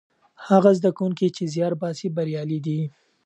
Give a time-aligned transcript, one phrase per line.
[0.47, 2.79] هغه زده کوونکي چې زیار باسي بریالي دي.